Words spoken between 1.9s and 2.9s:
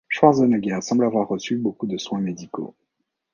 soins médicaux.